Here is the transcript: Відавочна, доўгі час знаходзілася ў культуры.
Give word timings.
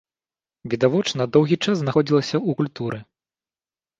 Відавочна, 0.73 1.27
доўгі 1.35 1.57
час 1.65 1.75
знаходзілася 1.81 2.35
ў 2.39 2.61
культуры. 2.61 2.99